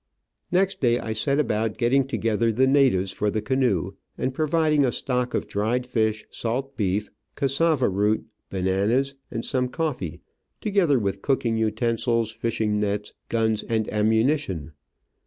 [0.51, 1.15] Next day AFTER THE ALLIGATOR HUNT.
[1.15, 5.47] I set about getting together the natives for the canoe, and providing a stock of
[5.47, 10.21] dried fish, salt beef, cassava root, bananas, and some coffee,
[10.59, 14.71] together with cooking utensils, fishing nets, guns, and ammunition.